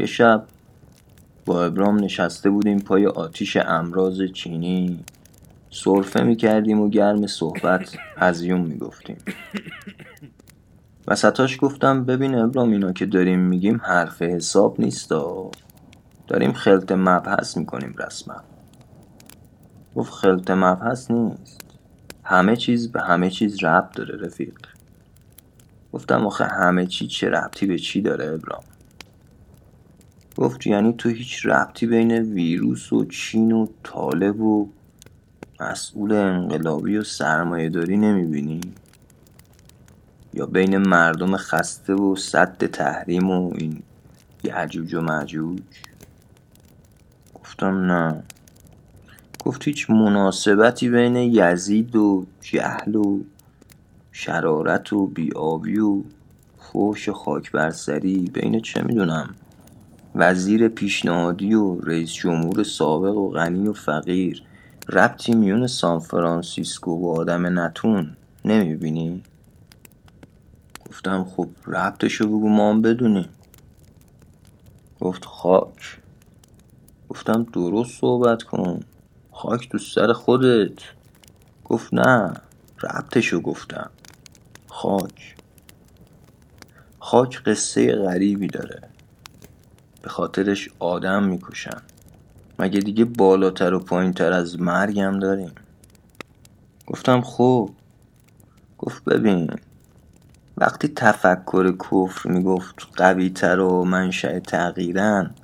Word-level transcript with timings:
یه 0.00 0.06
شب 0.06 0.44
با 1.46 1.64
ابرام 1.64 2.04
نشسته 2.04 2.50
بودیم 2.50 2.78
پای 2.78 3.06
آتیش 3.06 3.56
امراض 3.56 4.22
چینی. 4.22 5.04
سرفه 5.70 6.22
می‌کردیم 6.22 6.80
و 6.80 6.88
گرم 6.88 7.26
صحبت 7.26 7.96
هزیون 8.16 8.60
می‌گفتیم. 8.60 9.16
وسطاش 11.08 11.58
گفتم 11.60 12.04
ببین 12.04 12.34
ابرام 12.34 12.70
اینا 12.70 12.92
که 12.92 13.06
داریم 13.06 13.38
میگیم 13.38 13.80
حرف 13.84 14.22
حساب 14.22 14.80
نیست 14.80 15.10
داریم 16.28 16.52
خلط 16.52 16.92
مبحث 16.92 17.56
می‌کنیم 17.56 17.94
رسما. 17.98 18.36
گفت 19.94 20.12
خلط 20.12 20.50
مبحث 20.50 21.10
نیست. 21.10 21.60
همه 22.24 22.56
چیز 22.56 22.92
به 22.92 23.02
همه 23.02 23.30
چیز 23.30 23.64
ربط 23.64 23.96
داره 23.96 24.26
رفیق. 24.26 24.58
گفتم 25.92 26.26
آخه 26.26 26.44
همه 26.44 26.86
چی 26.86 27.06
چه 27.06 27.30
ربطی 27.30 27.66
به 27.66 27.78
چی 27.78 28.02
داره 28.02 28.26
ابرام؟ 28.26 28.62
گفت 30.38 30.66
یعنی 30.66 30.92
تو 30.92 31.08
هیچ 31.08 31.46
ربطی 31.46 31.86
بین 31.86 32.12
ویروس 32.12 32.92
و 32.92 33.04
چین 33.04 33.52
و 33.52 33.66
طالب 33.82 34.40
و 34.40 34.68
مسئول 35.60 36.12
انقلابی 36.12 36.96
و 36.96 37.04
سرمایه 37.04 37.68
داری 37.68 37.96
نمی‌بینی؟ 37.96 38.60
یا 40.34 40.46
بین 40.46 40.76
مردم 40.76 41.36
خسته 41.36 41.94
و 41.94 42.16
صد 42.16 42.66
تحریم 42.66 43.30
و 43.30 43.54
این 43.54 43.82
یعجوج 44.44 44.94
و 44.94 45.00
معجوج؟ 45.00 45.60
گفتم 47.34 47.92
نه. 47.92 48.22
گفت 49.44 49.68
هیچ 49.68 49.90
مناسبتی 49.90 50.88
بین 50.88 51.16
یزید 51.16 51.96
و 51.96 52.26
جهل 52.40 52.96
و 52.96 53.20
شرارت 54.12 54.92
و 54.92 55.06
بیابی 55.06 55.78
و 55.78 56.02
فوش 56.58 57.08
خاک 57.08 57.52
برسری 57.52 58.30
بین 58.32 58.60
چه 58.60 58.82
می‌دونم؟ 58.82 59.34
وزیر 60.20 60.68
پیشنهادی 60.68 61.54
و 61.54 61.80
رئیس 61.80 62.12
جمهور 62.12 62.62
سابق 62.62 63.16
و 63.16 63.30
غنی 63.30 63.68
و 63.68 63.72
فقیر. 63.72 64.42
ربطی 64.88 65.34
میون 65.34 65.66
سان 65.66 65.98
فرانسیسکو 65.98 66.90
و 66.90 67.20
آدم 67.20 67.58
نتون 67.58 68.16
نمی‌بینی؟ 68.44 69.22
گفتم 70.88 71.24
خب 71.24 71.48
ربطشو 71.66 72.26
بگو 72.26 72.48
ما 72.48 72.70
هم 72.70 72.82
بدونیم. 72.82 73.28
گفت 75.00 75.24
خاک. 75.24 75.98
گفتم 77.08 77.42
درست 77.42 78.00
صحبت 78.00 78.42
کن. 78.42 78.80
خاک 79.32 79.68
تو 79.68 79.78
سر 79.78 80.12
خودت. 80.12 80.78
گفت 81.64 81.94
نه 81.94 82.34
ربطشو 82.82 83.40
گفتم. 83.40 83.90
خاک. 84.68 85.36
خاک 86.98 87.42
قصه 87.42 87.96
غریبی 87.96 88.46
داره. 88.46 88.97
به 90.02 90.08
خاطرش 90.08 90.68
آدم 90.78 91.24
می‌کشن. 91.24 91.82
مگه 92.58 92.80
دیگه 92.80 93.04
بالاتر 93.04 93.74
و 93.74 93.78
پایینتر 93.78 94.32
از 94.32 94.60
مرگم 94.60 95.18
داریم؟ 95.18 95.52
گفتم 96.86 97.20
خب 97.20 97.70
گفت 98.78 99.04
ببین 99.04 99.50
وقتی 100.56 100.88
تفکر 100.88 101.76
کفر 101.76 102.30
می‌گفت 102.30 102.86
قوی 102.96 103.30
تر 103.30 103.60
و 103.60 103.84
منشأ 103.84 104.38
تغییرن 104.38 105.34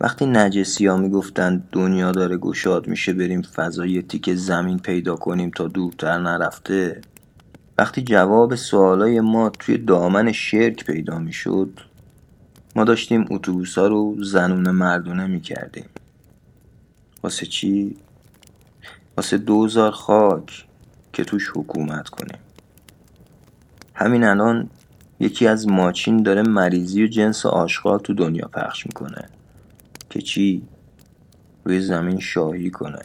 وقتی 0.00 0.26
نجسی 0.26 0.86
ها 0.86 0.96
می‌گفتن 0.96 1.62
دنیا 1.72 2.12
داره 2.12 2.36
گشاد 2.36 2.88
میشه 2.88 3.12
بریم 3.12 3.42
فضای 3.42 4.02
تیک 4.02 4.34
زمین 4.34 4.78
پیدا 4.78 5.16
کنیم 5.16 5.50
تا 5.50 5.68
دورتر 5.68 6.18
نرفته 6.18 7.00
وقتی 7.78 8.02
جواب 8.02 8.54
سوالای 8.54 9.20
ما 9.20 9.50
توی 9.50 9.78
دامن 9.78 10.32
شرک 10.32 10.84
پیدا 10.84 11.18
می‌شد 11.18 11.80
ما 12.76 12.84
داشتیم 12.84 13.26
اتوبوس 13.30 13.78
ها 13.78 13.86
رو 13.86 14.24
زنون 14.24 14.70
مردونه 14.70 15.26
می‌کردیم. 15.26 15.88
واسه 17.22 17.46
چی؟ 17.46 17.96
واسه 19.16 19.38
دوزار 19.38 19.90
خاک 19.90 20.66
که 21.12 21.24
توش 21.24 21.50
حکومت 21.56 22.08
کنیم. 22.08 22.38
همین 23.94 24.24
الان 24.24 24.70
یکی 25.20 25.46
از 25.46 25.68
ماچین 25.68 26.22
داره 26.22 26.42
مریضی 26.42 27.04
و 27.04 27.06
جنس 27.06 27.46
آشغال 27.46 27.98
تو 27.98 28.14
دنیا 28.14 28.48
پخش 28.48 28.86
می‌کنه 28.86 29.28
که 30.10 30.20
چی؟ 30.20 30.62
روی 31.64 31.80
زمین 31.80 32.20
شاهی 32.20 32.70
کنه. 32.70 33.02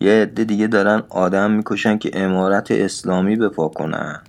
یه 0.00 0.12
عده 0.12 0.44
دیگه 0.44 0.66
دارن 0.66 1.02
آدم 1.08 1.50
می‌کشن 1.50 1.98
که 1.98 2.10
امارت 2.14 2.70
اسلامی 2.70 3.36
بپا 3.36 3.68
کنن. 3.68 4.22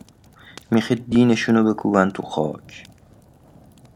می‌خواد 0.71 0.99
دینشونو 1.09 1.73
بکوبن 1.73 2.09
تو 2.09 2.23
خاک. 2.23 2.88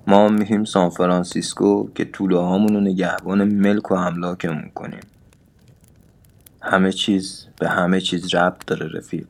ما 0.07 0.29
میریم 0.29 0.63
سان 0.63 0.89
فرانسیسکو 0.89 1.89
که 1.95 2.05
طوله 2.05 2.37
هامونو 2.37 2.79
نگهبان 2.79 3.43
ملک 3.43 3.91
و 3.91 3.93
املاکمون 3.93 4.71
کنیم. 4.75 4.99
همه 6.61 6.91
چیز 6.91 7.47
به 7.59 7.69
همه 7.69 8.01
چیز 8.01 8.35
ربط 8.35 8.65
داره 8.65 8.87
رفیق. 8.97 9.27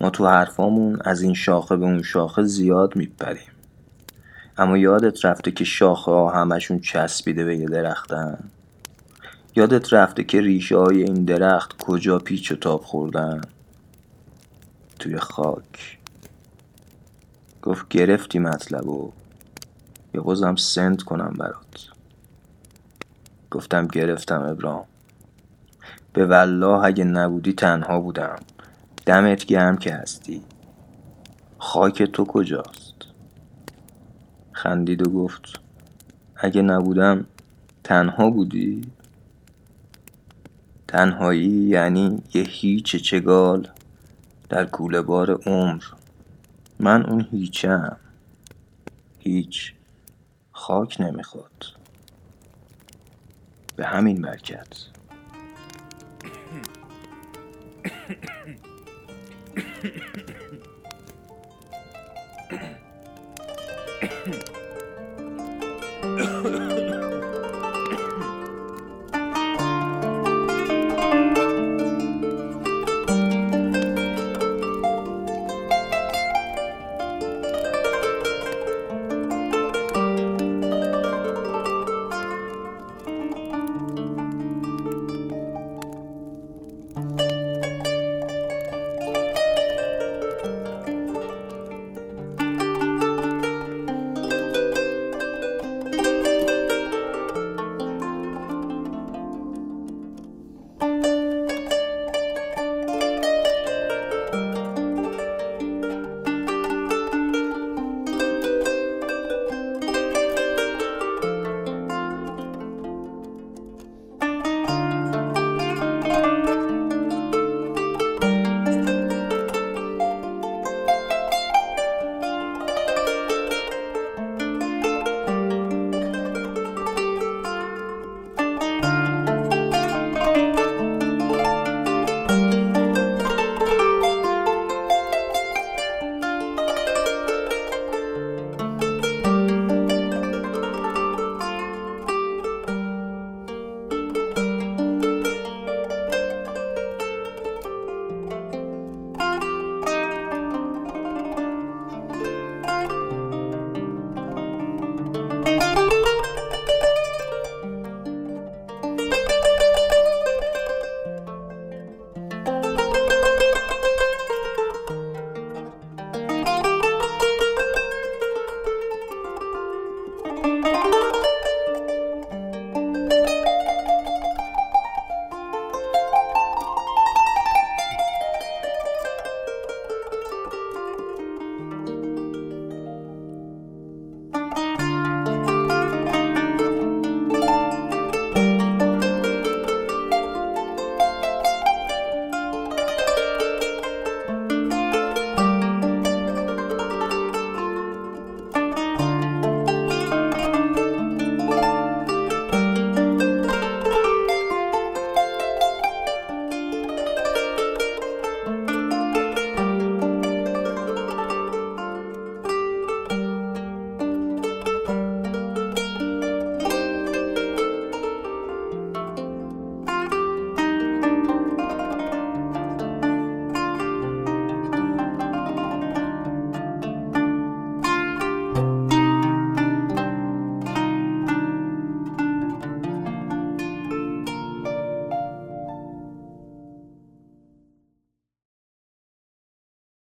ما 0.00 0.10
تو 0.10 0.26
حرفامون 0.26 0.98
از 1.04 1.22
این 1.22 1.34
شاخه 1.34 1.76
به 1.76 1.84
اون 1.84 2.02
شاخه 2.02 2.42
زیاد 2.42 2.96
میپریم. 2.96 3.52
اما 4.58 4.78
یادت 4.78 5.24
رفته 5.24 5.50
که 5.50 5.64
شاخه 5.64 6.10
ها 6.10 6.30
همشون 6.30 6.80
چسبیده 6.80 7.44
به 7.44 7.56
یه 7.56 7.66
درختن؟ 7.66 8.38
یادت 9.56 9.92
رفته 9.92 10.24
که 10.24 10.40
ریشه 10.40 10.76
های 10.76 11.02
این 11.02 11.24
درخت 11.24 11.82
کجا 11.82 12.18
پیچ 12.18 12.52
و 12.52 12.56
تاب 12.56 12.82
خوردن؟ 12.82 13.40
توی 14.98 15.18
خاک. 15.18 16.01
گفت 17.62 17.88
گرفتی 17.88 18.38
مطلب 18.38 18.88
و 18.88 19.12
یا 20.14 20.22
بازم 20.22 20.56
سند 20.56 21.02
کنم 21.02 21.34
برات. 21.38 21.88
گفتم 23.50 23.86
گرفتم 23.86 24.42
ابرام 24.42 24.84
به 26.12 26.26
والله 26.26 26.84
اگه 26.84 27.04
نبودی 27.04 27.52
تنها 27.52 28.00
بودم. 28.00 28.36
دمت 29.06 29.44
گرم 29.44 29.76
که 29.76 29.94
هستی. 29.94 30.42
خاک 31.58 32.02
تو 32.02 32.24
کجاست؟ 32.24 32.94
خندید 34.52 35.06
و 35.06 35.10
گفت 35.10 35.60
اگه 36.36 36.62
نبودم 36.62 37.26
تنها 37.84 38.30
بودی؟ 38.30 38.82
تنهایی 40.88 41.48
یعنی 41.48 42.22
یه 42.34 42.42
هیچ 42.42 42.96
چگال 42.96 43.68
در 44.48 44.64
کوله 44.64 45.02
بار 45.02 45.30
عمر. 45.46 45.82
من 46.82 47.06
اون 47.06 47.28
هیچم. 47.30 47.96
هیچ 49.18 49.74
خاک 50.52 51.00
نمی‌خواد 51.00 51.64
به 53.76 53.86
همین 53.86 54.22
برکت. 54.22 54.76